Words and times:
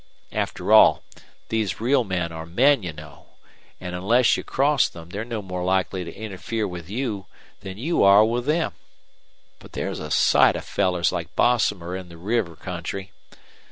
After 0.31 0.71
all, 0.73 1.03
these 1.49 1.79
real 1.79 2.03
men 2.03 2.31
are 2.31 2.47
men, 2.47 2.81
you 2.81 2.91
know, 2.91 3.27
an' 3.79 3.93
onless 3.93 4.35
you 4.35 4.43
cross 4.43 4.89
them 4.89 5.09
they're 5.11 5.23
no 5.23 5.43
more 5.43 5.63
likely 5.63 6.03
to 6.03 6.11
interfere 6.11 6.67
with 6.67 6.89
you 6.89 7.27
than 7.59 7.77
you 7.77 8.01
are 8.01 8.25
with 8.25 8.47
them. 8.47 8.73
But 9.59 9.73
there's 9.73 9.99
a 9.99 10.09
sight 10.09 10.55
of 10.55 10.65
fellers 10.65 11.11
like 11.11 11.35
Bosomer 11.35 11.95
in 11.95 12.09
the 12.09 12.17
river 12.17 12.55
country. 12.55 13.11